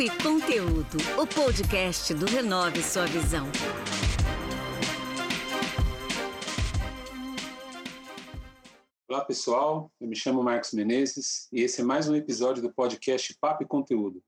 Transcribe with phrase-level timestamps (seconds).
[0.00, 3.46] Papo e Conteúdo, o podcast do Renove Sua Visão.
[9.06, 13.36] Olá pessoal, eu me chamo Marcos Menezes e esse é mais um episódio do podcast
[13.38, 14.22] Papo e Conteúdo.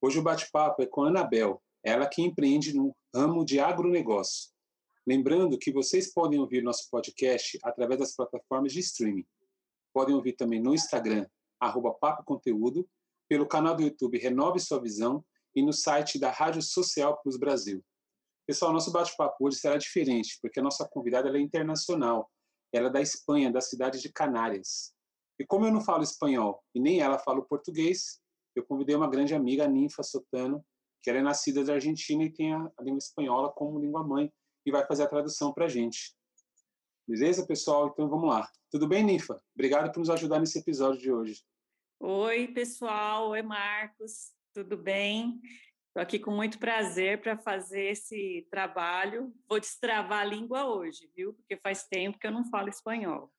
[0.00, 4.48] Hoje o bate-papo é com a Anabel, ela que empreende no ramo de agronegócio.
[5.06, 9.26] Lembrando que vocês podem ouvir nosso podcast através das plataformas de streaming.
[9.92, 11.26] Podem ouvir também no Instagram,
[11.60, 12.88] arroba Papo Conteúdo,
[13.28, 15.24] pelo canal do YouTube Renove Sua Visão
[15.54, 17.84] e no site da Rádio Social Plus Brasil.
[18.46, 22.30] Pessoal, nosso bate-papo hoje será diferente, porque a nossa convidada é internacional.
[22.72, 24.94] Ela é da Espanha, da cidade de Canárias.
[25.38, 28.20] E como eu não falo espanhol e nem ela fala português,
[28.56, 30.64] eu convidei uma grande amiga, a Ninfa Sotano,
[31.02, 34.32] que ela é nascida da Argentina e tem a, língua espanhola como língua mãe
[34.66, 36.16] e vai fazer a tradução para a gente.
[37.06, 37.88] Beleza, pessoal?
[37.88, 38.48] Então vamos lá.
[38.70, 39.40] Tudo bem, Ninfa?
[39.54, 41.42] Obrigado por nos ajudar nesse episódio de hoje.
[42.00, 43.30] Oi, pessoal.
[43.30, 44.32] Oi, Marcos.
[44.54, 45.40] Tudo bem?
[45.88, 49.34] Estou aqui com muito prazer para fazer esse trabalho.
[49.48, 51.34] Vou destravar a língua hoje, viu?
[51.34, 53.32] Porque faz tempo que eu não falo espanhol.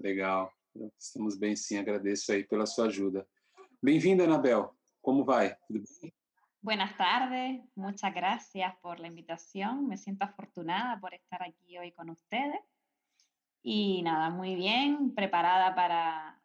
[0.00, 0.50] Legal.
[0.98, 1.76] Estamos bem, sim.
[1.76, 3.28] Agradeço aí pela sua ajuda.
[3.82, 4.74] Bem-vinda, Anabel.
[5.02, 5.54] Como vai?
[5.66, 6.14] Tudo bem?
[6.62, 9.86] Buenas tardes, muchas gracias por la invitación.
[9.86, 12.60] Me siento afortunada por estar aquí hoy con ustedes.
[13.62, 16.41] Y nada, muy bien, preparada para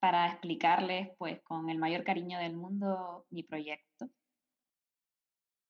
[0.00, 4.10] para explicarles, pues, con el maior carinho do mundo, mi projeto.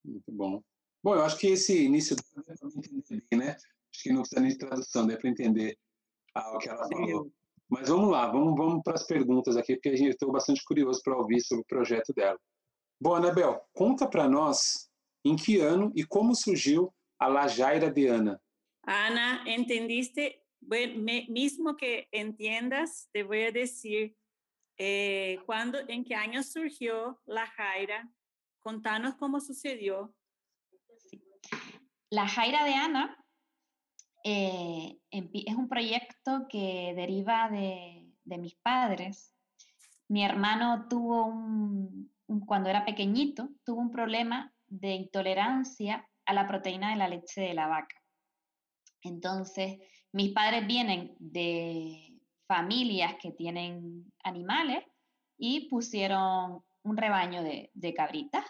[0.04, 0.62] Muito bom.
[1.02, 3.50] Bom, eu acho que esse início dá para entender bem, né?
[3.50, 5.78] Acho que não precisa nem de tradução, dá para entender
[6.34, 7.32] o que ela falou.
[7.68, 11.00] Mas vamos lá, vamos, vamos para as perguntas aqui, porque a gente estou bastante curioso
[11.02, 12.38] para ouvir sobre o projeto dela.
[13.00, 14.88] Bom, Anabel, conta para nós
[15.24, 18.40] em que ano e como surgiu a Lajaira de Ana.
[18.86, 24.16] Ana, entendiste bueno, me, mismo que entiendas, te voy a decir
[24.78, 28.10] eh, cuándo, en qué año surgió la Jaira.
[28.60, 30.14] Contanos cómo sucedió.
[32.10, 33.24] La Jaira de Ana
[34.24, 39.32] eh, es un proyecto que deriva de, de, mis padres.
[40.08, 42.12] Mi hermano tuvo un,
[42.46, 47.54] cuando era pequeñito, tuvo un problema de intolerancia a la proteína de la leche de
[47.54, 48.02] la vaca.
[49.02, 49.78] Entonces,
[50.16, 52.18] mis padres vienen de
[52.48, 54.82] familias que tienen animales
[55.36, 58.46] y pusieron un rebaño de, cabritas.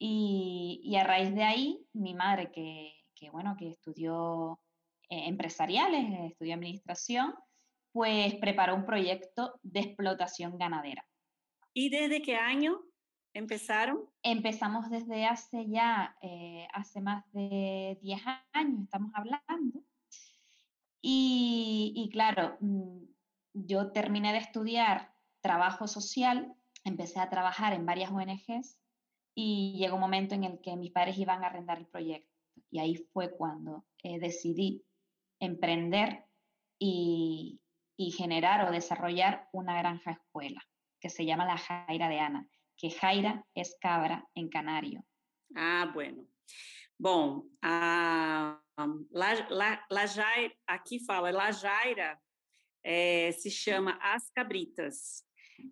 [0.00, 4.60] Y, a raíz de ahí, mi madre, que, bueno, que estudió
[5.08, 7.36] eh, empresariales, estudió administración,
[7.92, 11.06] pues preparó un proyecto de explotación ganadera.
[11.72, 12.80] ¿Y desde qué año
[13.32, 14.10] empezaron?
[14.24, 19.84] Empezamos desde hace ya, eh, hace más de 10 años, estamos hablando.
[21.06, 23.04] Y, claro, mm,
[23.52, 28.78] yo terminé de estudiar trabajo social, empecé a trabajar en varias ONGs
[29.34, 32.32] y llegó un momento en el que mis padres iban a arrendar el proyecto.
[32.70, 34.82] Y ahí fue cuando eh, decidí
[35.40, 36.24] emprender
[36.78, 37.60] y,
[37.98, 40.62] y, generar o desarrollar una granja escuela
[41.00, 42.48] que se llama la Jaira de Ana,
[42.78, 45.04] que Jaira es cabra en canario.
[45.54, 46.24] Ah, bueno.
[46.96, 48.63] Bom, a,
[49.12, 52.18] La, La, Lajaira, aqui fala, Lajaira
[52.82, 55.24] é, se chama As Cabritas.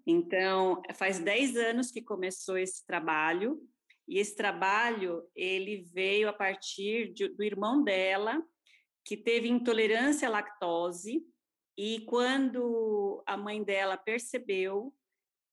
[0.07, 3.61] Então, faz 10 anos que começou esse trabalho,
[4.09, 8.43] e esse trabalho, ele veio a partir de, do irmão dela,
[9.05, 11.25] que teve intolerância à lactose,
[11.77, 14.95] e quando a mãe dela percebeu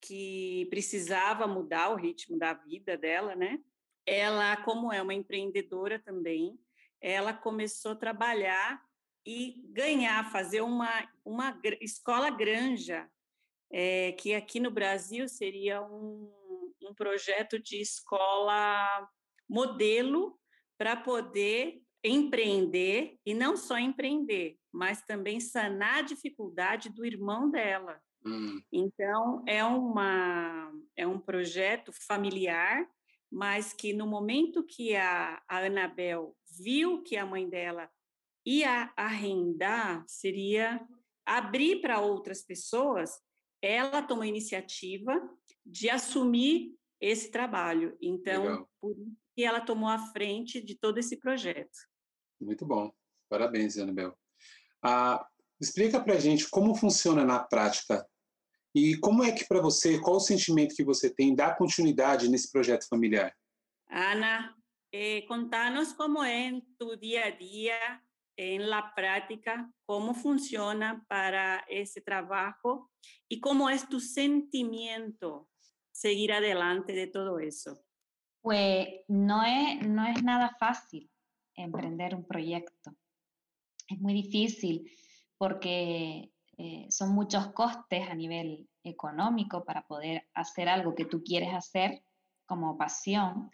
[0.02, 3.60] que precisava mudar o ritmo da vida dela, né?
[4.06, 6.58] Ela, como é uma empreendedora também,
[7.02, 8.84] ela começou a trabalhar
[9.26, 13.10] e ganhar, fazer uma, uma escola granja,
[13.72, 16.32] é, que aqui no Brasil seria um,
[16.84, 19.08] um projeto de escola
[19.48, 20.40] modelo
[20.78, 28.02] para poder empreender e não só empreender, mas também sanar a dificuldade do irmão dela.
[28.26, 28.62] Hum.
[28.72, 32.86] Então é uma é um projeto familiar
[33.32, 37.90] mas que no momento que a, a Anabel viu que a mãe dela
[38.46, 40.86] ia arrendar, seria
[41.26, 43.12] abrir para outras pessoas,
[43.62, 45.14] ela tomou a iniciativa
[45.66, 47.96] de assumir esse trabalho.
[48.02, 48.70] Então, Legal.
[48.82, 51.78] por isso que ela tomou a frente de todo esse projeto.
[52.42, 52.92] Muito bom.
[53.30, 54.18] Parabéns, Anabel.
[54.82, 55.26] Ah,
[55.62, 58.06] explica para a gente como funciona na prática
[58.74, 62.52] e como é que para você, qual o sentimento que você tem dar continuidade nesse
[62.52, 63.36] projeto familiar?
[63.90, 64.56] Ana,
[64.94, 68.02] eh, contanos como é em tu dia a dia,
[68.38, 72.88] em la prática, como funciona para esse trabalho
[73.30, 75.50] e como é tu sentimento
[75.92, 77.84] seguir adelante de todo eso?
[78.42, 81.10] Pues no es, no es nada fácil
[81.56, 82.96] emprender un proyecto.
[83.90, 84.90] Es muy difícil
[85.38, 91.54] porque eh, son muchos costes a nivel económico para poder hacer algo que tú quieres
[91.54, 92.04] hacer
[92.46, 93.50] como pasión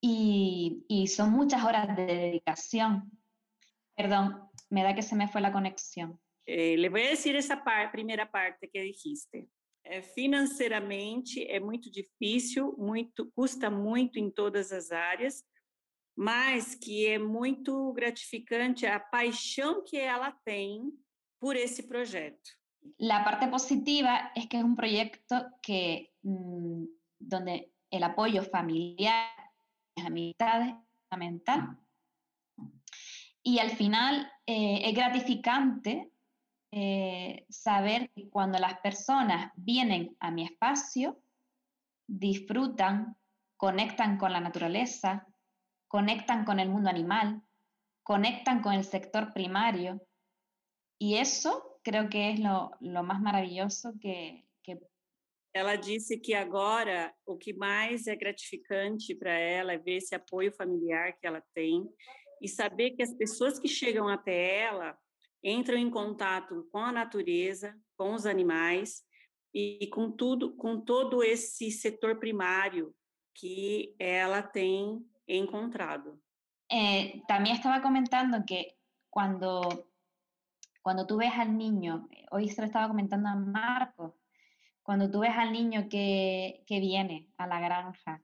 [0.00, 3.10] y, y son muchas horas de dedicación.
[3.96, 6.20] Perdón, me da que se me fue la conexión.
[6.46, 9.48] Eh, le vou dizer essa par, primeira parte que dijiste.
[9.84, 15.42] É, financeiramente é muito difícil, muito custa muito em todas as áreas,
[16.16, 20.92] mas que é muito gratificante a paixão que ela tem
[21.38, 22.50] por esse projeto.
[22.98, 26.84] La parte positiva es que es un proyecto que mmm,
[27.18, 29.28] donde el apoyo familiar,
[29.96, 30.74] amistades,
[31.08, 31.78] fundamental.
[33.42, 36.12] Y al final eh, es gratificante
[36.70, 41.18] eh, saber que cuando las personas vienen a mi espacio,
[42.06, 43.16] disfrutan,
[43.56, 45.26] conectan con la naturaleza,
[45.88, 47.42] conectan con el mundo animal,
[48.02, 50.00] conectan con el sector primario.
[50.98, 54.78] Y eso creo que es lo, lo más maravilloso que, que
[55.54, 60.52] ela disse que agora o que mais é gratificante para ela é ver esse apoio
[60.52, 61.88] familiar que ela tem
[62.40, 64.96] e saber que as pessoas que chegam até ela
[65.42, 69.02] entram em contato com a natureza, com os animais
[69.54, 72.94] e com tudo, com todo esse setor primário
[73.34, 76.20] que ela tem encontrado.
[76.70, 78.76] Eh, también estaba comentando que
[79.08, 79.60] cuando,
[80.88, 84.16] cuando tú ves al niño, hoy se lo estaba comentando a Marco,
[84.82, 88.22] cuando tú ves al niño que, que viene a la granja,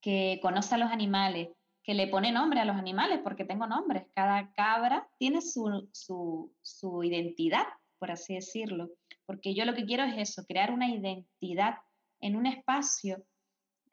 [0.00, 1.48] que conoce a los animales,
[1.82, 4.04] que le pone nombre a los animales, porque tengo nombres.
[4.14, 7.66] Cada cabra tiene su, su, su, identidad,
[7.98, 8.90] por así decirlo.
[9.26, 11.78] Porque yo lo que quiero es eso, crear una identidad
[12.20, 13.24] en un espacio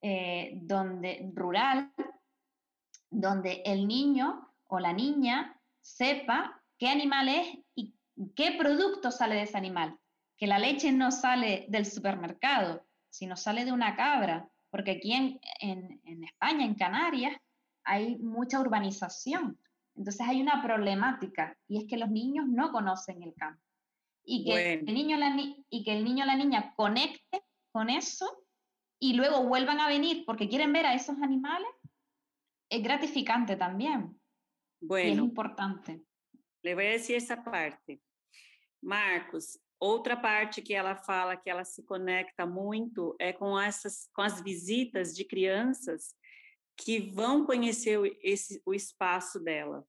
[0.03, 1.91] eh, donde, rural,
[3.09, 7.95] donde el niño o la niña sepa qué animal es y
[8.35, 9.97] qué producto sale de ese animal.
[10.37, 14.49] Que la leche no sale del supermercado, sino sale de una cabra.
[14.69, 17.35] Porque aquí en, en, en España, en Canarias,
[17.83, 19.59] hay mucha urbanización.
[19.95, 23.61] Entonces hay una problemática y es que los niños no conocen el campo.
[24.23, 24.83] Y que, bueno.
[24.87, 25.35] el, niño, la,
[25.69, 28.45] y que el niño o la niña conecte con eso
[28.99, 31.69] y luego vuelvan a venir porque quieren ver a esos animales,
[32.69, 34.19] es gratificante también.
[34.79, 36.01] Bueno, y es importante.
[36.61, 38.01] Le voy a decir esa parte.
[38.81, 44.21] Marcos, outra parte que ela fala que ela se conecta muito é com essas com
[44.21, 46.15] as visitas de crianças
[46.77, 49.85] que vão conhecer o, esse, o espaço dela.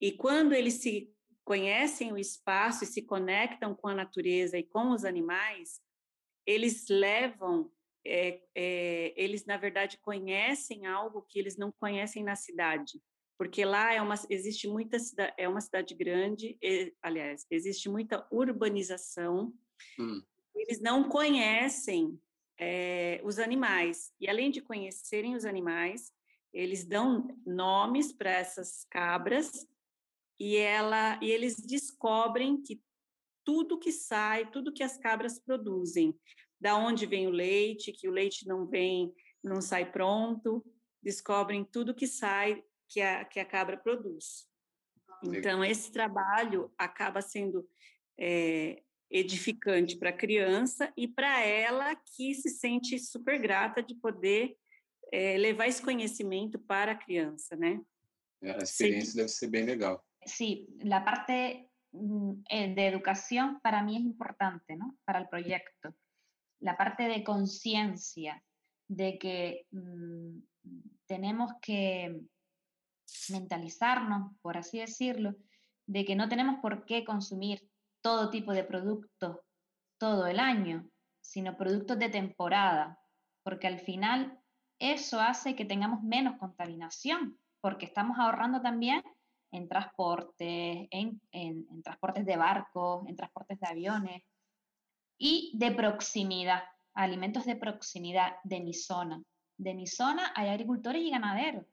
[0.00, 1.12] E quando eles se
[1.44, 5.80] conhecem o espaço e se conectam com a natureza e com os animais,
[6.46, 7.70] eles levam,
[8.04, 13.00] é, é, eles na verdade conhecem algo que eles não conhecem na cidade,
[13.44, 14.96] porque lá é uma, existe muita
[15.36, 19.52] é uma cidade grande, e, aliás, existe muita urbanização.
[19.98, 20.22] Hum.
[20.56, 22.18] Eles não conhecem
[22.58, 26.10] é, os animais e além de conhecerem os animais,
[26.54, 29.68] eles dão nomes para essas cabras
[30.40, 32.82] e ela e eles descobrem que
[33.44, 36.18] tudo que sai, tudo que as cabras produzem,
[36.58, 40.64] da onde vem o leite, que o leite não vem, não sai pronto,
[41.02, 44.48] descobrem tudo que sai que a, que a cabra produz.
[45.24, 47.68] Então, esse trabalho acaba sendo
[48.16, 54.56] é, edificante para a criança e para ela que se sente super grata de poder
[55.12, 57.82] é, levar esse conhecimento para a criança, né?
[58.42, 59.16] A experiência sí.
[59.16, 60.04] deve ser bem legal.
[60.24, 64.96] Sí, la parte mm, eh, de educación para mí es importante, ¿no?
[65.04, 65.94] Para el proyecto.
[66.60, 68.40] La parte de conciencia
[68.88, 70.38] de que mmm,
[71.06, 72.20] tenemos que
[73.30, 75.34] mentalizarnos, por así decirlo,
[75.86, 77.68] de que no tenemos por qué consumir
[78.02, 79.38] todo tipo de productos
[79.98, 80.88] todo el año,
[81.20, 82.98] sino productos de temporada,
[83.42, 84.38] porque al final
[84.78, 89.02] eso hace que tengamos menos contaminación, porque estamos ahorrando también
[89.52, 94.22] en transportes, en, en, en transportes de barcos, en transportes de aviones
[95.16, 99.22] y de proximidad, alimentos de proximidad de mi zona.
[99.56, 101.64] De mi zona hay agricultores y ganaderos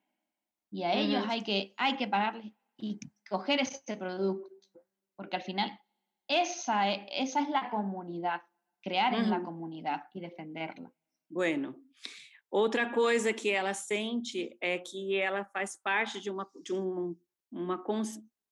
[0.72, 3.00] y a ellos hay que, hay que pagarles y
[3.30, 4.50] coger ese producto,
[5.16, 5.80] porque al final
[6.28, 8.42] esa, esa es la comunidad,
[8.82, 10.92] crear en la comunidad y defenderla.
[11.30, 11.76] Bueno,
[12.52, 17.16] Outra coisa que ela sente é que ela faz parte de uma, de um,
[17.50, 17.82] uma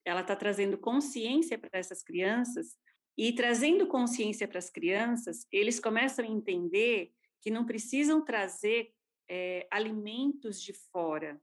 [0.05, 2.77] ela está trazendo consciência para essas crianças
[3.17, 8.93] e trazendo consciência para as crianças, eles começam a entender que não precisam trazer
[9.29, 11.39] é, alimentos de fora.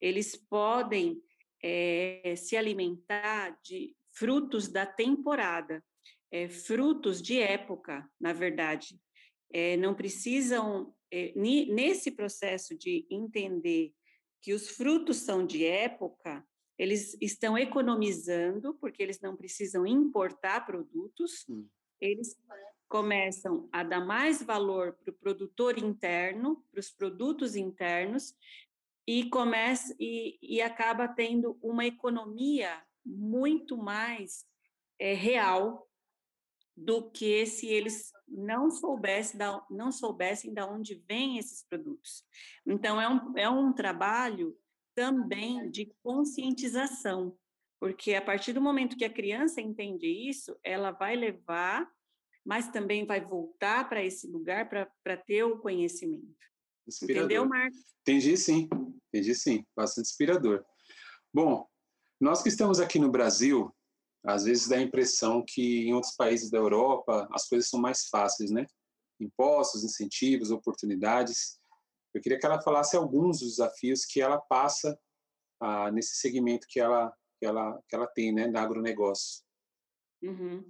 [0.00, 1.22] Eles podem
[1.62, 5.82] é, se alimentar de frutos da temporada,
[6.30, 8.98] é, frutos de época, na verdade.
[9.78, 10.94] não precisam,
[11.34, 13.92] nesse processo de entender
[14.42, 16.44] que os frutos são de época,
[16.78, 21.66] eles estão economizando, porque eles não precisam importar produtos, hum.
[22.00, 22.36] eles
[22.88, 28.34] começam a dar mais valor para o produtor interno, para os produtos internos,
[29.06, 34.44] e começa e, e acaba tendo uma economia muito mais
[34.98, 35.88] é, real
[36.76, 42.24] do que se eles não soubessem da, não soubessem de onde vêm esses produtos.
[42.66, 44.56] Então é um, é um trabalho
[44.94, 47.38] também de conscientização,
[47.78, 51.88] porque a partir do momento que a criança entende isso, ela vai levar,
[52.44, 56.46] mas também vai voltar para esse lugar para ter o conhecimento.
[56.86, 57.24] Inspirador.
[57.24, 57.78] Entendeu, Marcos?
[58.02, 58.68] Entendi sim,
[59.08, 60.64] entendi sim, bastante inspirador.
[61.32, 61.66] Bom,
[62.20, 63.74] nós que estamos aqui no Brasil,
[64.24, 68.06] às vezes dá a impressão que em outros países da Europa as coisas são mais
[68.06, 68.66] fáceis, né?
[69.20, 71.58] Impostos, incentivos, oportunidades.
[72.14, 74.98] Eu queria que ela falasse alguns dos desafios que ela passa
[75.60, 79.44] ah, nesse segmento que ela, que ela, que ela tem, né, da agronegócio.
[80.22, 80.64] Uhum.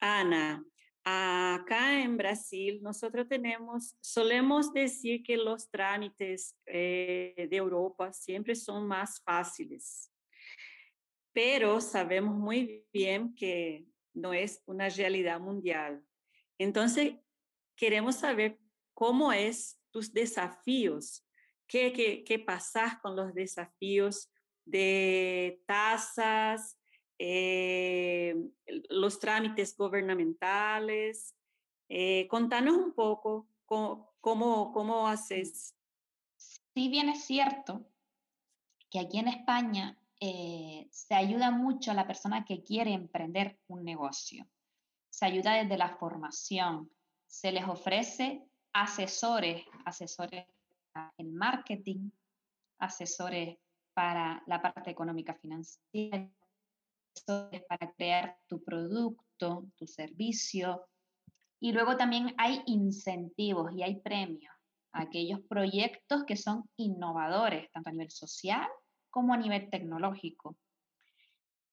[0.00, 0.64] Ana,
[1.10, 8.86] acá en Brasil nosotros tenemos, solemos decir que los trámites eh, de Europa siempre son
[8.86, 10.10] más fáciles,
[11.32, 16.04] pero sabemos muy bien que no es una realidad mundial.
[16.58, 17.14] Entonces,
[17.76, 18.58] queremos saber
[18.94, 21.24] cómo es tus desafíos,
[21.66, 24.30] qué, qué, qué pasar con los desafíos
[24.64, 26.79] de tasas,
[27.22, 28.34] eh,
[28.88, 31.36] los trámites gubernamentales.
[31.86, 35.74] Eh, contanos un poco cómo, cómo, cómo haces.
[36.38, 37.84] Si bien es cierto
[38.88, 43.84] que aquí en España eh, se ayuda mucho a la persona que quiere emprender un
[43.84, 44.46] negocio.
[45.10, 46.90] Se ayuda desde la formación,
[47.26, 50.46] se les ofrece asesores, asesores
[51.18, 52.10] en marketing,
[52.78, 53.58] asesores
[53.92, 56.30] para la parte económica financiera,
[57.24, 60.86] para crear tu producto, tu servicio.
[61.60, 64.54] Y luego también hay incentivos y hay premios
[64.92, 68.68] a aquellos proyectos que son innovadores, tanto a nivel social
[69.10, 70.56] como a nivel tecnológico.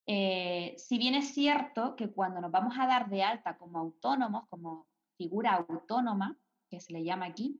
[0.05, 4.47] Eh, si bien es cierto que cuando nos vamos a dar de alta como autónomos,
[4.49, 4.87] como
[5.17, 6.37] figura autónoma,
[6.69, 7.59] que se le llama aquí,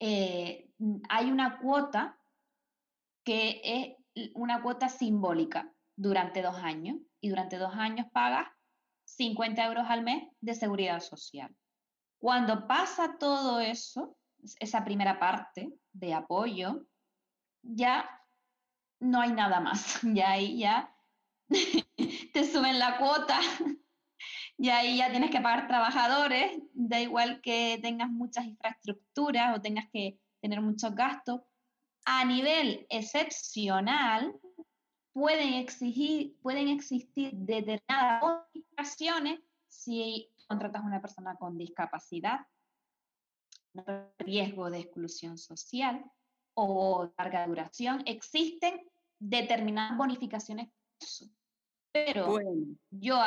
[0.00, 0.70] eh,
[1.08, 2.18] hay una cuota
[3.24, 8.46] que es una cuota simbólica durante dos años y durante dos años pagas
[9.04, 11.54] 50 euros al mes de seguridad social.
[12.20, 14.16] Cuando pasa todo eso,
[14.60, 16.86] esa primera parte de apoyo,
[17.62, 18.08] ya
[19.00, 20.00] no hay nada más.
[20.14, 20.94] Ya ahí ya
[22.32, 23.40] te suben la cuota
[24.56, 29.86] y ahí ya tienes que pagar trabajadores, da igual que tengas muchas infraestructuras o tengas
[29.92, 31.40] que tener muchos gastos.
[32.04, 34.32] A nivel excepcional,
[35.18, 42.46] pueden, exigir, pueden existir determinadas bonificaciones si contratas a una persona con discapacidad,
[44.18, 46.04] riesgo de exclusión social
[46.54, 48.02] o larga duración.
[48.06, 48.80] Existen
[49.18, 50.68] determinadas bonificaciones.
[51.92, 52.38] Pero
[52.90, 53.18] yo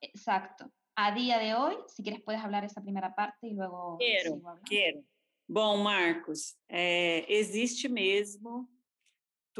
[0.00, 0.70] Exacto.
[0.96, 5.04] A día de hoy, si quieres puedes hablar essa primeira parte e logo quero, quero.
[5.48, 8.68] Bom, Marcos, é, existe mesmo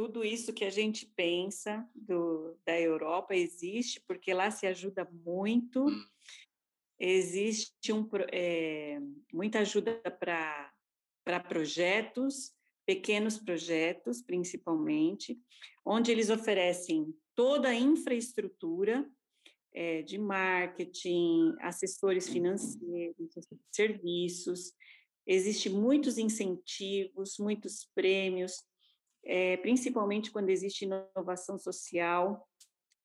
[0.01, 5.85] tudo isso que a gente pensa do, da Europa existe porque lá se ajuda muito.
[5.85, 6.05] Hum.
[6.99, 8.99] Existe um, é,
[9.31, 12.55] muita ajuda para projetos,
[12.87, 15.39] pequenos projetos, principalmente,
[15.85, 19.07] onde eles oferecem toda a infraestrutura
[19.71, 23.29] é, de marketing, assessores financeiros,
[23.71, 24.73] serviços.
[25.27, 28.65] Existem muitos incentivos, muitos prêmios,
[29.25, 32.47] é, principalmente quando existe inovação social.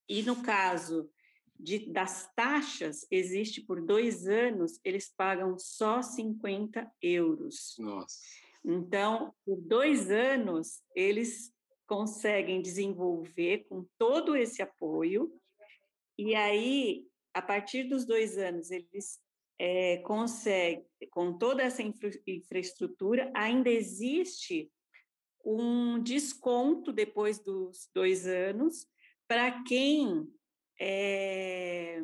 [0.07, 1.09] E no caso
[1.59, 7.75] de, das taxas, existe por dois anos, eles pagam só 50 euros.
[7.79, 8.17] Nossa.
[8.63, 11.53] Então, por dois anos, eles
[11.87, 15.31] conseguem desenvolver com todo esse apoio
[16.17, 19.19] e aí, a partir dos dois anos, eles
[19.59, 24.71] é, conseguem, com toda essa infra infraestrutura, ainda existe
[25.45, 28.87] um desconto depois dos dois anos
[29.27, 30.27] para quem
[30.79, 32.01] é,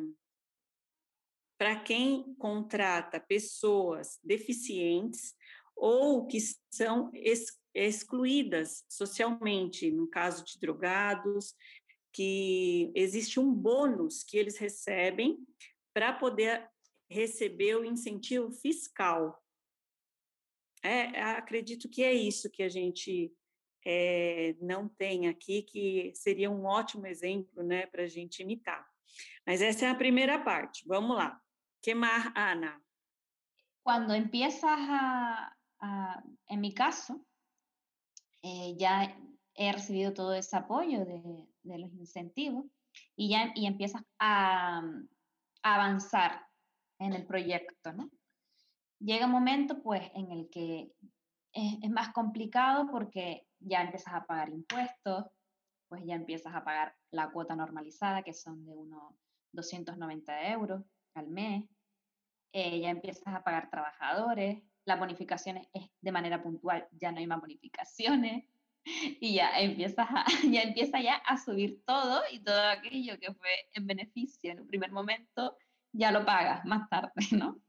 [1.58, 5.34] para para quem contrata pessoas deficientes
[5.76, 6.38] ou que
[6.70, 11.54] são ex excluídas socialmente, no caso de drogados,
[12.12, 15.38] que existe um bônus que eles recebem
[15.94, 16.68] para poder
[17.08, 19.41] receber o incentivo fiscal.
[20.82, 23.32] É, acredito que é isso que a gente
[23.84, 28.86] é, não tem aqui, que seria um ótimo exemplo né, para a gente imitar.
[29.46, 30.86] Mas essa é a primeira parte.
[30.86, 31.40] Vamos lá.
[31.82, 32.80] que mais, Ana?
[33.82, 37.26] Cuando empiezas a, a mi caso,
[38.42, 39.16] eh, ya
[39.54, 42.66] he recibido todo ese apoyo de, de los incentivos
[43.16, 44.82] y ya y empiezas a,
[45.62, 45.98] a,
[46.98, 48.10] en el proyecto, ¿no?
[49.04, 50.92] Llega un momento, pues, en el que
[51.52, 55.26] es, es más complicado porque ya empiezas a pagar impuestos,
[55.88, 59.14] pues ya empiezas a pagar la cuota normalizada, que son de unos
[59.52, 60.82] 290 euros
[61.14, 61.64] al mes,
[62.52, 67.26] eh, ya empiezas a pagar trabajadores, las bonificaciones es de manera puntual, ya no hay
[67.26, 68.44] más bonificaciones,
[69.20, 73.50] y ya empiezas a, ya empieza ya a subir todo y todo aquello que fue
[73.74, 75.56] en beneficio en un primer momento,
[75.92, 77.60] ya lo pagas más tarde, ¿no?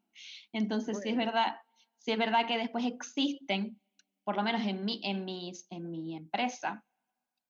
[0.51, 1.57] Entonces, sí es verdad,
[1.97, 3.79] sí es verdad que después existen,
[4.23, 6.83] por lo menos en mi, en, mis, en mi empresa,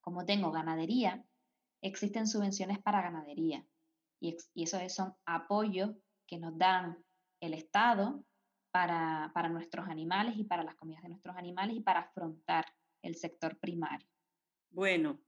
[0.00, 1.24] como tengo ganadería,
[1.82, 3.64] existen subvenciones para ganadería.
[4.20, 5.90] Y, y eso son apoyos
[6.26, 6.96] que nos dan
[7.40, 8.24] el Estado
[8.70, 12.64] para, para nuestros animales y para las comidas de nuestros animales y para afrontar
[13.02, 14.08] el sector primário.
[14.70, 15.20] Bueno,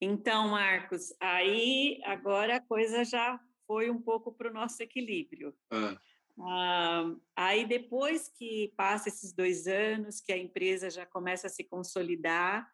[0.00, 5.54] então, Marcos, aí agora a coisa já foi um pouco para o nosso equilíbrio.
[5.70, 6.00] Ah.
[6.38, 11.64] Ah, aí depois que passa esses dois anos, que a empresa já começa a se
[11.64, 12.68] consolidar,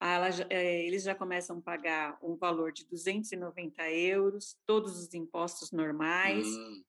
[0.00, 5.70] ela, é, eles já começam a pagar um valor de 290 euros, todos os impostos
[5.72, 6.82] normais, hum.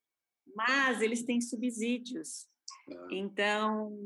[0.56, 2.48] mas eles têm subsídios.
[2.90, 3.07] Ah.
[3.12, 3.98] Então,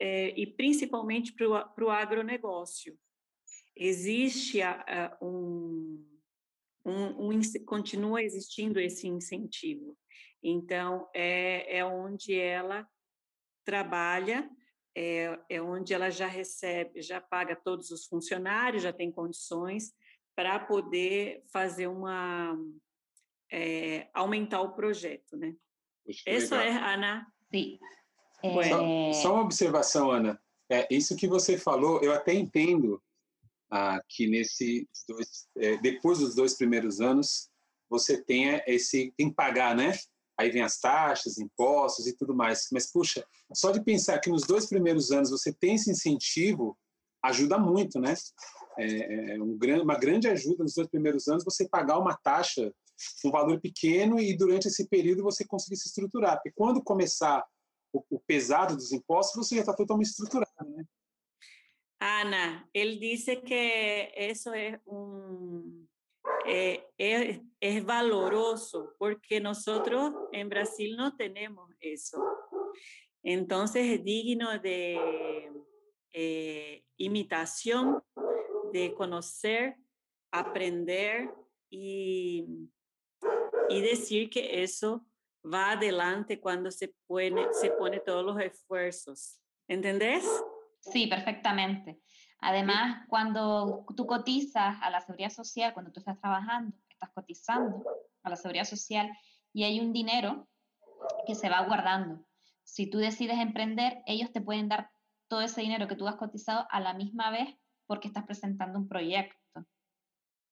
[0.00, 2.98] é, e principalmente para o agronegócio.
[3.76, 6.04] Existe a, a, um,
[6.84, 9.96] um, um, continua existindo esse incentivo.
[10.44, 12.86] Então, é, é onde ela
[13.64, 14.48] trabalha,
[14.94, 19.94] é, é onde ela já recebe, já paga todos os funcionários, já tem condições
[20.36, 22.54] para poder fazer uma.
[23.50, 25.54] É, aumentar o projeto, né?
[26.06, 27.26] Isso é, Ana?
[27.50, 27.78] Sim.
[28.68, 30.38] Só, só, uma observação, Ana.
[30.68, 33.02] É, isso que você falou, eu até entendo
[33.70, 37.48] ah, que nesse dois, é, depois dos dois primeiros anos
[37.88, 39.92] você tenha esse tem que pagar, né?
[40.38, 42.68] Aí vem as taxas, impostos e tudo mais.
[42.72, 46.76] Mas puxa, só de pensar que nos dois primeiros anos você tem esse incentivo
[47.22, 48.14] ajuda muito, né?
[48.76, 52.72] É, é um, uma grande ajuda nos dois primeiros anos você pagar uma taxa
[53.24, 56.36] um valor pequeno e durante esse período você conseguir se estruturar.
[56.36, 57.44] Porque quando começar
[57.92, 60.84] o, o pesado dos impostos, você já está totalmente estruturado, né?
[62.00, 65.86] Ana, ele disse que isso é um
[66.46, 72.22] Eh, es, es valoroso porque nosotros en Brasil no tenemos eso.
[73.22, 75.50] Entonces es digno de
[76.12, 78.02] eh, imitación,
[78.72, 79.76] de conocer,
[80.30, 81.30] aprender
[81.70, 82.46] y,
[83.70, 85.06] y, decir que eso
[85.42, 89.40] va adelante cuando se pone, se pone todos los esfuerzos.
[89.66, 90.24] ¿Entendés?
[90.92, 92.00] Sí, perfectamente.
[92.40, 97.82] Además, cuando tú cotizas a la seguridad social, cuando tú estás trabajando, estás cotizando
[98.22, 99.10] a la seguridad social
[99.52, 100.46] y hay un dinero
[101.26, 102.26] que se va guardando.
[102.62, 104.90] Si tú decides emprender, ellos te pueden dar
[105.28, 108.88] todo ese dinero que tú has cotizado a la misma vez porque estás presentando un
[108.88, 109.64] proyecto.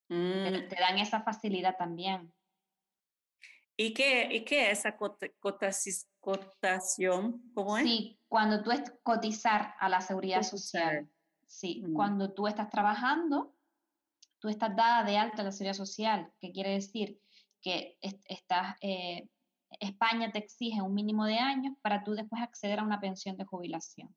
[0.09, 0.69] Te, mm.
[0.69, 2.33] te dan esa facilidad también.
[3.83, 4.97] ¿Y qué, y qué es esa
[6.21, 7.43] cotación?
[7.53, 7.83] ¿Cómo es?
[7.83, 11.11] Sí, cuando tú es cotizar a la seguridad social.
[11.49, 11.93] Sí, mm.
[11.93, 13.57] cuando tú estás trabajando,
[14.39, 17.21] tú estás dada de alta a la seguridad social, que quiere decir
[17.61, 19.29] que estás, eh,
[19.81, 23.47] España te exige un mínimo de años para tú después acceder a una pensión de
[23.47, 24.15] jubilación.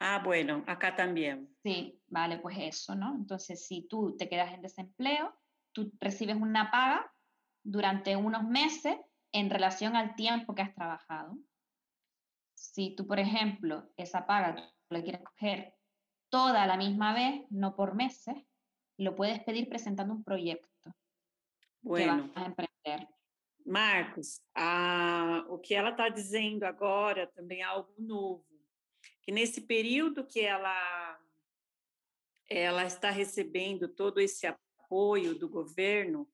[0.00, 1.48] Ah, bueno, acá también.
[1.62, 3.14] Sí, vale, pues eso, ¿no?
[3.14, 5.32] Entonces, si tú te quedas en desempleo,
[5.70, 7.08] tú recibes una paga
[7.70, 8.96] durante unos meses
[9.32, 11.36] en relación al tiempo que has trabajado.
[12.54, 15.74] Si tú, por ejemplo, esa paga la quieres coger
[16.30, 18.34] toda la misma vez, no por meses,
[18.96, 20.68] lo puedes pedir presentando un proyecto
[21.82, 23.08] bueno, que vas a emprender.
[23.66, 28.46] Marcos, a, o que ela está dizendo agora também é algo novo,
[29.20, 31.20] que nesse período que ela
[32.48, 36.26] ela está recebendo todo esse apoio do governo,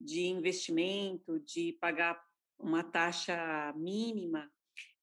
[0.00, 2.22] de investimento, de pagar
[2.58, 4.50] uma taxa mínima,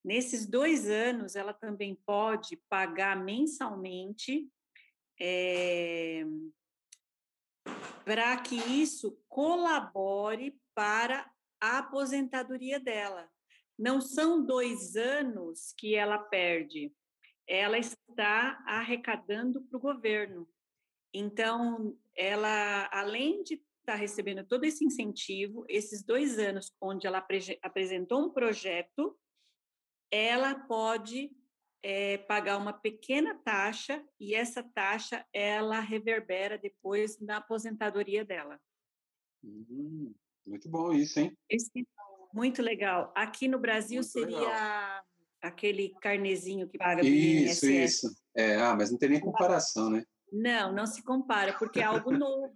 [0.04, 4.48] nesses dois anos ela também pode pagar mensalmente
[5.20, 6.24] é,
[8.04, 11.30] para que isso colabore para
[11.60, 13.30] a aposentadoria dela.
[13.78, 16.94] Não são dois anos que ela perde,
[17.48, 20.48] ela está arrecadando para o governo.
[21.14, 27.26] Então, ela, além de estar recebendo todo esse incentivo, esses dois anos onde ela
[27.62, 29.16] apresentou um projeto,
[30.12, 31.32] ela pode
[31.84, 38.60] é, pagar uma pequena taxa e essa taxa ela reverbera depois na aposentadoria dela.
[39.44, 40.12] Hum,
[40.46, 41.38] muito bom isso, hein?
[41.48, 41.88] Esse,
[42.34, 43.14] muito legal.
[43.16, 45.04] Aqui no Brasil muito seria legal.
[45.42, 48.08] aquele carnezinho que paga Isso, isso.
[48.36, 50.04] É, ah, mas não tem nem comparação, né?
[50.32, 52.52] Não, não se compara, porque é algo novo,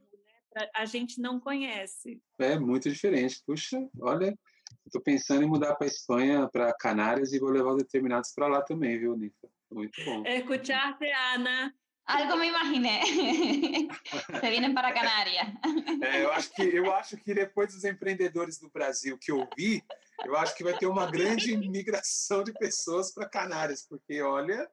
[0.73, 2.21] A gente não conhece.
[2.39, 3.41] É muito diferente.
[3.45, 4.37] Puxa, olha,
[4.85, 8.61] estou pensando em mudar para Espanha, para Canárias e vou levar os determinados para lá
[8.61, 9.49] também, viu, Nifa?
[9.71, 10.23] Muito bom.
[10.25, 11.73] Escuchaste, Ana.
[12.09, 13.01] Algo me imaginé.
[14.41, 15.53] Se vienen para Canária.
[16.01, 19.83] É, eu, acho que, eu acho que depois dos empreendedores do Brasil que eu vi,
[20.25, 24.67] eu acho que vai ter uma grande migração de pessoas para Canárias, porque, olha,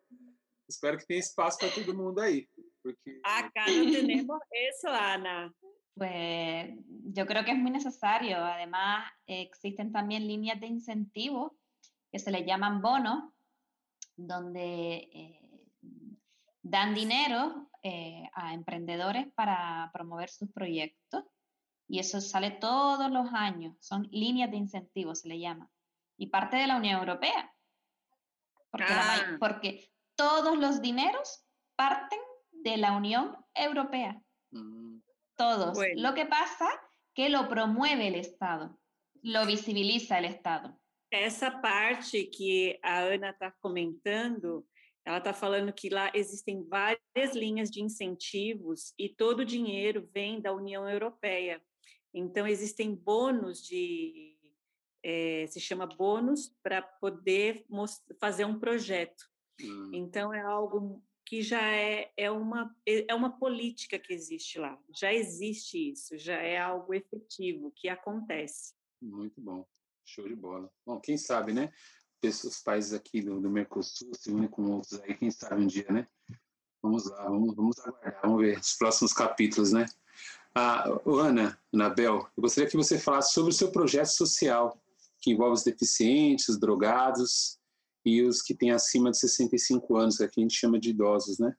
[0.66, 2.49] espero que tenha espaço para todo mundo aí.
[2.87, 3.20] Porque...
[3.25, 5.53] Acá no tenemos eso, Ana.
[5.94, 6.75] Pues
[7.14, 8.37] yo creo que es muy necesario.
[8.38, 11.57] Además, existen también líneas de incentivo
[12.12, 13.33] que se le llaman bonos,
[14.14, 15.66] donde eh,
[16.62, 21.25] dan dinero eh, a emprendedores para promover sus proyectos
[21.88, 25.70] y eso sale todos los años, son líneas de incentivo, se le llama,
[26.16, 27.55] y parte de la Unión Europea,
[28.70, 29.37] porque, ah.
[29.38, 31.44] porque todos los dineros
[31.77, 32.18] parten
[32.70, 34.98] de la Unión Europea, mm.
[35.37, 35.79] todos.
[35.96, 36.68] Lo que pasa
[37.14, 38.79] que lo promueve el Estado,
[39.22, 40.79] lo visibiliza el Estado.
[41.11, 44.66] Esa parte que a Ana está comentando
[45.07, 50.40] Ela está falando que lá existem várias linhas de incentivos e todo o dinheiro vem
[50.40, 51.62] da União Europeia.
[52.12, 54.37] Então, existem bônus de.
[55.05, 57.64] É, se chama bônus para poder
[58.20, 59.22] fazer um projeto.
[59.62, 59.90] Hum.
[59.94, 64.78] Então, é algo que já é, é, uma, é uma política que existe lá.
[64.88, 68.72] Já existe isso, já é algo efetivo que acontece.
[69.02, 69.66] Muito bom.
[70.04, 70.72] Show de bola.
[70.86, 71.72] Bom, quem sabe, né?
[72.24, 75.86] os países aqui do, do Mercosul se unem com outros aí, quem sabe um dia,
[75.90, 76.08] né?
[76.82, 79.86] Vamos lá, vamos, vamos aguardar, vamos ver os próximos capítulos, né?
[80.52, 84.80] Ah, Ana, Anabel, eu gostaria que você falasse sobre o seu projeto social,
[85.20, 87.60] que envolve os deficientes, os drogados
[88.06, 91.40] e os que têm acima de 65 anos, que aqui a gente chama de idosos,
[91.40, 91.54] né?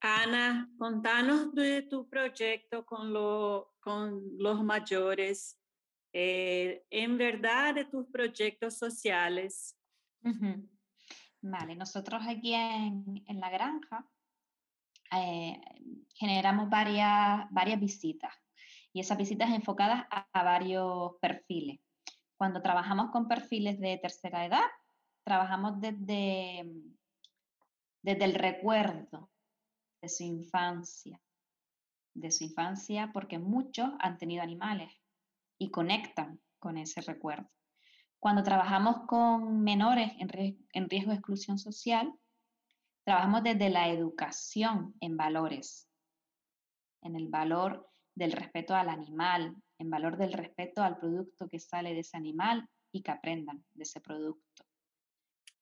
[0.00, 5.58] Ana, contanos de tu proyecto con, lo, con los mayores,
[6.14, 9.76] eh, en verdad de tus proyectos sociales,
[11.42, 14.06] Vale, nosotros aquí en, la granja
[15.12, 15.58] eh,
[16.14, 18.34] generamos varias, varias visitas
[18.92, 21.80] y esas visitas enfocadas a, varios perfiles.
[22.36, 24.66] Cuando trabajamos con perfiles de tercera edad,
[25.30, 26.68] trabajamos desde,
[28.02, 29.30] desde el recuerdo
[30.02, 31.22] de su infancia,
[32.14, 34.92] de su infancia porque muchos han tenido animales
[35.56, 37.48] y conectan con ese recuerdo.
[38.18, 42.12] Cuando trabajamos con menores en, riesgo de exclusión social,
[43.04, 45.88] trabajamos desde la educación en valores,
[47.02, 51.94] en el valor del respeto al animal, en valor del respeto al producto que sale
[51.94, 54.49] de ese animal y que aprendan de ese producto.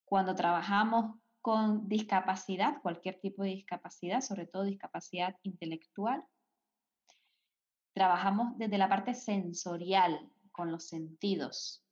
[0.08, 6.24] Cuando trabajamos con discapacidad, cualquier tipo de discapacidad, sobre todo discapacidad intelectual,
[7.92, 11.84] trabajamos desde la parte sensorial, con los sentidos,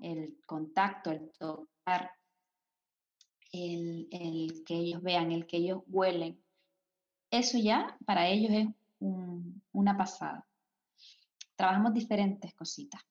[0.00, 2.12] el contacto, el tocar,
[3.52, 6.42] el, que ellos vean, el que ellos huelen.
[7.30, 8.68] Eso ya para ellos es
[9.00, 10.46] una pasada.
[11.56, 13.02] Trabajamos diferentes cositas.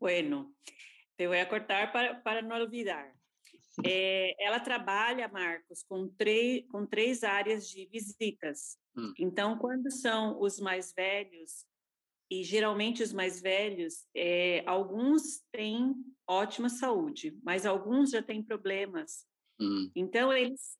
[0.00, 0.52] Bueno,
[1.14, 3.14] te voy a cortar para, no olvidar.
[3.84, 6.10] Eh, ela trabalha, Marcos, com,
[6.70, 8.76] com três áreas de visitas.
[8.96, 9.12] Hum.
[9.18, 11.66] Então, quando são os mais velhos,
[12.30, 15.94] e geralmente os mais velhos, é, alguns têm
[16.26, 19.26] ótima saúde, mas alguns já têm problemas.
[19.60, 19.90] Hum.
[19.94, 20.78] Então, eles,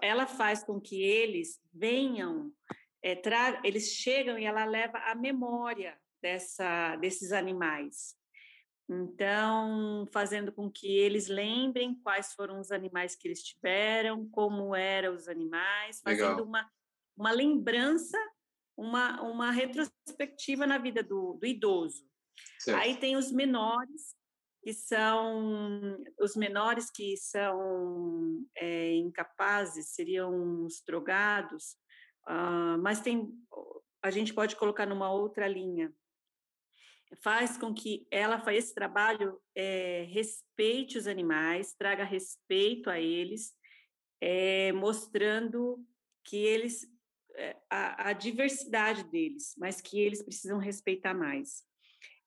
[0.00, 2.50] ela faz com que eles venham,
[3.02, 8.16] é, tra eles chegam e ela leva a memória dessa, desses animais.
[8.88, 15.14] Então, fazendo com que eles lembrem quais foram os animais que eles tiveram, como eram
[15.14, 16.70] os animais, fazendo uma,
[17.16, 18.18] uma lembrança
[18.76, 22.04] uma, uma retrospectiva na vida do, do idoso.
[22.58, 22.78] Certo.
[22.78, 24.14] Aí tem os menores,
[24.62, 31.76] que são os menores que são é, incapazes, seriam os drogados,
[32.26, 33.30] uh, mas tem,
[34.02, 35.94] a gente pode colocar numa outra linha.
[37.22, 43.52] Faz com que ela faça esse trabalho, é, respeite os animais, traga respeito a eles,
[44.20, 45.84] é, mostrando
[46.24, 46.86] que eles,
[47.70, 51.62] a, a diversidade deles, mas que eles precisam respeitar mais.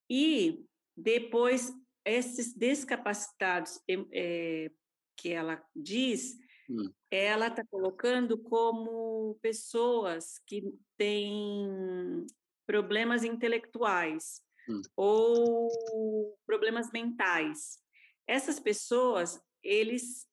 [0.09, 0.63] E
[0.95, 1.73] depois
[2.05, 3.81] esses descapacitados
[4.13, 4.71] é,
[5.17, 6.37] que ela diz,
[6.69, 6.91] hum.
[7.11, 10.63] ela está colocando como pessoas que
[10.97, 12.25] têm
[12.65, 14.81] problemas intelectuais hum.
[14.95, 17.79] ou problemas mentais.
[18.27, 20.27] Essas pessoas, eles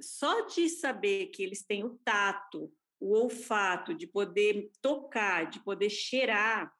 [0.00, 5.90] só de saber que eles têm o tato, o olfato, de poder tocar, de poder
[5.90, 6.72] cheirar,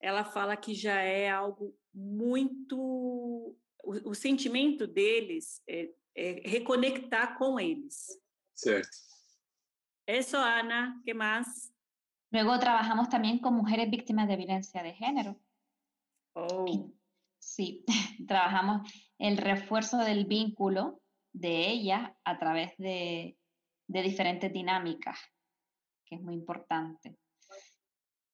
[0.00, 2.76] ela fala que já é algo muito
[3.82, 8.06] o, o sentimento deles é, é, reconectar com eles.
[8.54, 8.96] Certo.
[10.06, 11.72] Eso, Ana, ¿qué más?
[12.30, 15.40] Luego trabajamos también con mujeres víctimas de violencia de género.
[16.38, 16.92] Oh.
[17.38, 17.82] Sí,
[18.28, 21.00] trabajamos el refuerzo del vínculo
[21.32, 23.38] de ellas a través de,
[23.86, 25.18] diferentes dinámicas,
[26.04, 27.16] que es muy importante.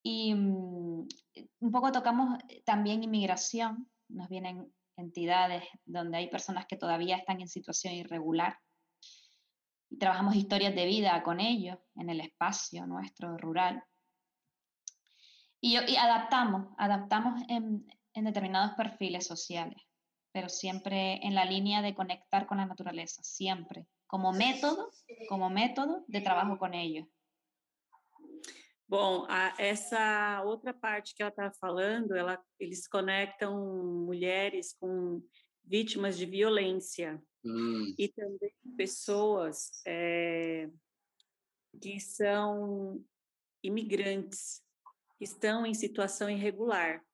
[0.03, 1.07] Y um,
[1.61, 7.49] un poco tocamos también inmigración, nos vienen entidades donde hay personas que todavía están en
[7.49, 8.59] situación irregular.
[9.91, 13.85] Y trabajamos historias de vida con ellos en el espacio nuestro rural.
[15.63, 19.81] Y, y adaptamos, adaptamos en, en determinados perfiles sociales,
[20.33, 24.91] pero siempre en la línea de conectar con la naturaleza, siempre, como método,
[25.29, 27.07] como método de trabajo con ellos.
[28.87, 35.23] Bom, a, essa outra parte que ela está falando, ela, eles conectam mulheres com
[35.65, 37.95] vítimas de violência hum.
[37.99, 40.69] e também pessoas é,
[41.81, 43.03] que são
[43.63, 44.63] imigrantes,
[45.25, 47.05] estão em situação irregular.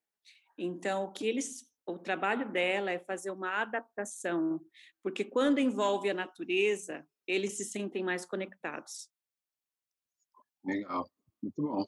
[0.57, 4.61] Então, o que eles, o trabalho dela é fazer uma adaptação,
[5.03, 9.09] porque quando envolve a natureza, eles se sentem mais conectados.
[10.65, 11.09] Legal.
[11.43, 11.87] Muito bom.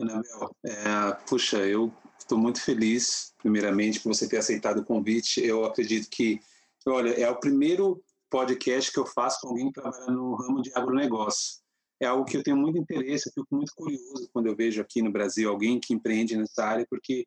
[0.00, 5.44] Anabel, é, puxa, eu estou muito feliz, primeiramente, por você ter aceitado o convite.
[5.44, 6.40] Eu acredito que,
[6.86, 10.70] olha, é o primeiro podcast que eu faço com alguém que trabalha no ramo de
[10.74, 11.60] agronegócio.
[12.00, 15.02] É algo que eu tenho muito interesse, eu fico muito curioso quando eu vejo aqui
[15.02, 17.26] no Brasil alguém que empreende nessa área, porque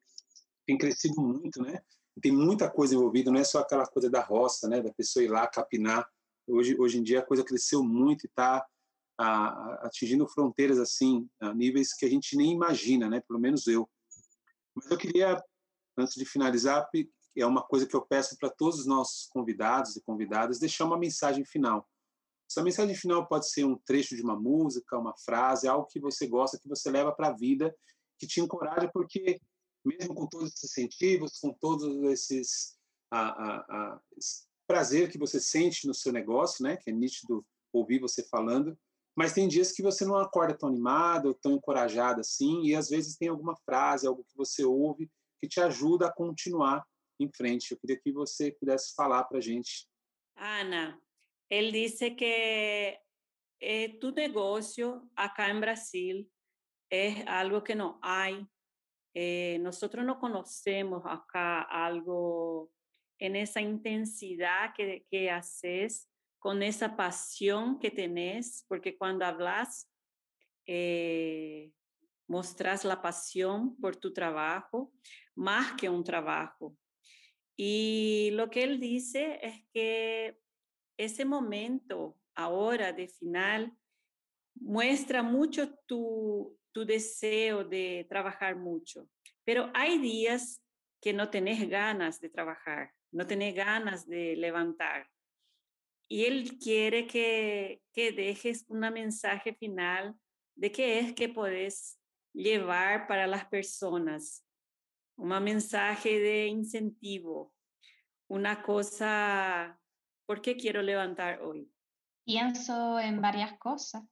[0.65, 1.81] tem crescido muito, né?
[2.21, 4.81] Tem muita coisa envolvida, não é só aquela coisa da roça, né?
[4.81, 6.07] Da pessoa ir lá capinar.
[6.47, 8.65] Hoje, hoje em dia a coisa cresceu muito e está
[9.17, 13.21] atingindo fronteiras assim, a níveis que a gente nem imagina, né?
[13.27, 13.89] Pelo menos eu.
[14.73, 15.41] Mas eu queria,
[15.97, 16.89] antes de finalizar,
[17.37, 20.97] é uma coisa que eu peço para todos os nossos convidados e convidadas, deixar uma
[20.97, 21.87] mensagem final.
[22.51, 26.27] Essa mensagem final pode ser um trecho de uma música, uma frase, algo que você
[26.27, 27.73] gosta, que você leva para a vida,
[28.19, 29.39] que te encoraja, porque
[29.85, 32.77] mesmo com todos esses incentivos, com todos esses
[33.09, 34.01] a, a, a,
[34.67, 38.77] prazer que você sente no seu negócio, né, que é nítido ouvir você falando,
[39.15, 43.15] mas tem dias que você não acorda tão animado, tão encorajado assim, e às vezes
[43.15, 45.09] tem alguma frase, algo que você ouve
[45.39, 46.85] que te ajuda a continuar
[47.19, 47.71] em frente.
[47.71, 49.87] Eu queria que você pudesse falar para gente.
[50.35, 50.99] Ana,
[51.51, 52.97] ele disse que
[53.59, 56.31] é, tu negócio acá em Brasil
[56.89, 58.29] é algo que não há.
[59.13, 62.71] Eh, nosotros no conocemos acá algo
[63.19, 66.09] en esa intensidad que, que haces
[66.39, 69.91] con esa pasión que tenés, porque cuando hablas,
[70.65, 71.69] eh,
[72.27, 74.93] mostras la pasión por tu trabajo,
[75.35, 76.77] más que un trabajo.
[77.57, 80.39] Y lo que él dice es que
[80.97, 83.71] ese momento ahora de final
[84.55, 89.07] muestra mucho tu, tu deseo de trabajar mucho,
[89.43, 90.61] pero hay días
[91.01, 95.09] que no tenés ganas de trabajar, no tenés ganas de levantar.
[96.07, 100.15] Y Él quiere que, que dejes un mensaje final
[100.55, 101.99] de qué es que puedes
[102.33, 104.45] llevar para las personas.
[105.17, 107.53] Un mensaje de incentivo,
[108.27, 109.80] una cosa,
[110.31, 111.69] ¿por qué quiero levantar hoy?
[112.23, 114.05] Pienso en varias cosas.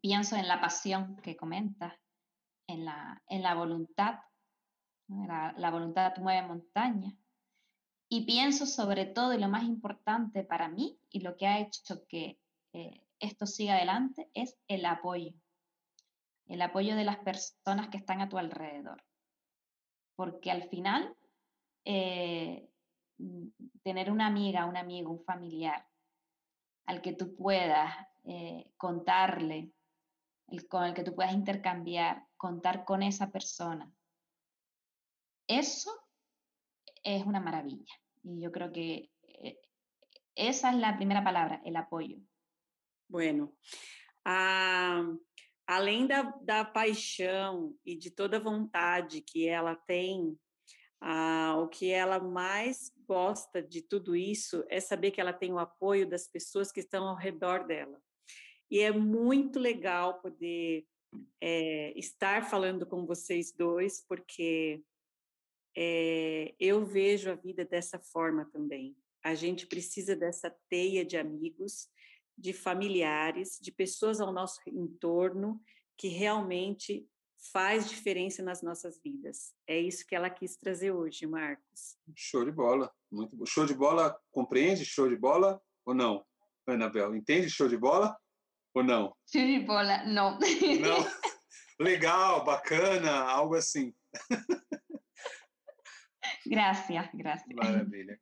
[0.00, 1.92] Pienso en la pasión que comentas,
[2.66, 4.20] en la, en la voluntad.
[5.06, 7.14] La, la voluntad mueve montaña.
[8.08, 12.06] Y pienso sobre todo, y lo más importante para mí, y lo que ha hecho
[12.08, 12.40] que
[12.72, 15.34] eh, esto siga adelante, es el apoyo.
[16.46, 19.04] El apoyo de las personas que están a tu alrededor.
[20.14, 21.14] Porque al final,
[21.84, 22.66] eh,
[23.82, 25.86] tener una amiga, un amigo, un familiar
[26.86, 27.92] al que tú puedas
[28.24, 29.72] eh, contarle,
[30.68, 33.90] con el que tú puedas intercambiar, contar con esa persona.
[35.48, 35.90] Eso
[37.02, 37.94] es una maravilla.
[38.22, 39.60] Y yo creo que eh,
[40.34, 42.18] esa es la primera palabra, el apoyo.
[43.08, 43.52] Bueno,
[44.24, 45.04] ah,
[45.66, 50.38] além da, da paixão e de toda vontade que ela tem,
[51.08, 55.58] ah, o que ela mais gosta de tudo isso é saber que ela tem o
[55.60, 58.02] apoio das pessoas que estão ao redor dela.
[58.68, 60.84] E é muito legal poder
[61.40, 64.82] é, estar falando com vocês dois, porque
[65.76, 68.96] é, eu vejo a vida dessa forma também.
[69.22, 71.88] A gente precisa dessa teia de amigos
[72.36, 75.62] de familiares, de pessoas ao nosso entorno
[75.96, 77.08] que realmente
[77.52, 79.54] faz diferença nas nossas vidas.
[79.66, 81.96] É isso que ela quis trazer hoje, Marcos.
[82.14, 83.46] Show de bola, muito bom.
[83.46, 86.24] Show de bola, compreende show de bola ou não?
[86.66, 88.16] Anabel, entende show de bola
[88.74, 89.14] ou não?
[89.30, 90.38] Show de bola, não.
[90.38, 91.06] Não.
[91.80, 93.94] Legal, bacana, algo assim.
[96.46, 97.46] Graças, graças.
[97.54, 98.20] Maravilha.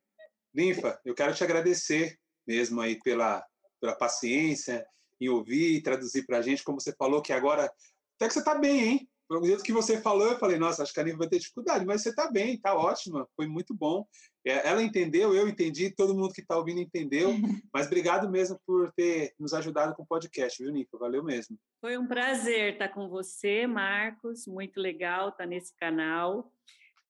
[0.54, 3.44] Linfa, eu quero te agradecer mesmo aí pela
[3.84, 4.86] pela paciência
[5.20, 7.70] em ouvir e traduzir para a gente, como você falou que agora
[8.16, 9.10] até que você está bem, hein?
[9.28, 11.86] Do jeito que você falou, eu falei, nossa, acho que a Niva vai ter dificuldade,
[11.86, 14.06] mas você está bem, está ótima, foi muito bom.
[14.46, 17.30] É, ela entendeu, eu entendi, todo mundo que está ouvindo entendeu,
[17.72, 20.98] mas obrigado mesmo por ter nos ajudado com o podcast, viu, Nifa?
[20.98, 21.58] Valeu mesmo.
[21.80, 26.52] Foi um prazer estar com você, Marcos, muito legal estar nesse canal.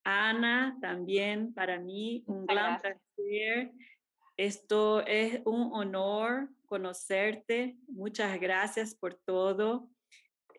[0.04, 3.72] Ana, também, para mim, um grande prazer.
[4.36, 7.76] Esto es un honor conocerte.
[7.88, 9.88] Muchas gracias por todo.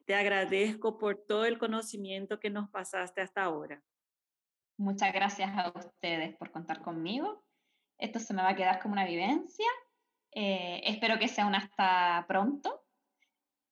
[0.06, 3.82] Te agradezco por todo el conocimiento que nos pasaste hasta ahora.
[4.78, 7.44] Muchas gracias a ustedes por contar conmigo.
[7.98, 9.66] Esto se me va a quedar como una vivencia.
[10.32, 12.84] Eh, espero que sea un hasta pronto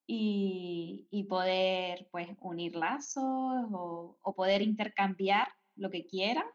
[0.08, 6.46] y, poder pues unir lazos o, poder intercambiar lo que quieran.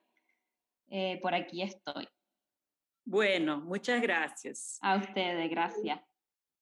[0.88, 2.09] Eh, por aquí estoy.
[3.05, 4.79] Bueno, muchas gracias.
[4.83, 6.01] A ustedes, gracias.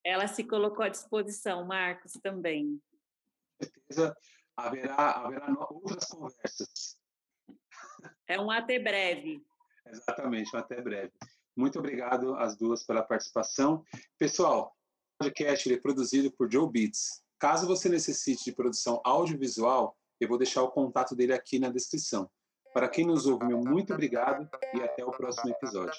[0.04, 2.80] Ela se colocou à disposição, Marcos, também.
[3.60, 4.16] Certeza
[4.56, 6.98] haverá, haverá outras conversas.
[8.26, 9.44] É um até breve.
[9.86, 11.12] Exatamente, um até breve.
[11.56, 13.82] Muito obrigado às duas pela participação.
[14.18, 14.76] Pessoal,
[15.14, 17.22] o podcast é produzido por Joe Beats.
[17.38, 22.30] Caso você necessite de produção audiovisual, eu vou deixar o contato dele aqui na descrição.
[22.72, 25.98] Para quem nos ouve, meu muito obrigado e até o próximo episódio.